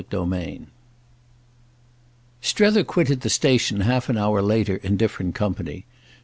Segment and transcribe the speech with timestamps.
[0.11, 0.61] II
[2.41, 5.85] Strether quitted the station half an hour later in different company.